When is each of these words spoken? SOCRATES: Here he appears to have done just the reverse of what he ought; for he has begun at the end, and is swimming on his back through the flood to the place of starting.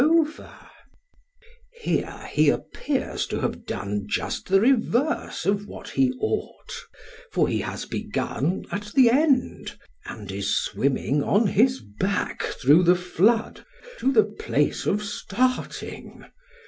SOCRATES: 0.01 0.49
Here 1.79 2.27
he 2.31 2.49
appears 2.49 3.27
to 3.27 3.39
have 3.41 3.67
done 3.67 4.07
just 4.09 4.47
the 4.47 4.59
reverse 4.59 5.45
of 5.45 5.67
what 5.67 5.89
he 5.89 6.11
ought; 6.19 6.71
for 7.31 7.47
he 7.47 7.59
has 7.59 7.85
begun 7.85 8.65
at 8.71 8.93
the 8.95 9.11
end, 9.11 9.77
and 10.07 10.31
is 10.31 10.57
swimming 10.57 11.21
on 11.21 11.45
his 11.45 11.81
back 11.99 12.41
through 12.41 12.81
the 12.81 12.95
flood 12.95 13.63
to 13.99 14.11
the 14.11 14.23
place 14.23 14.87
of 14.87 15.03
starting. 15.03 16.25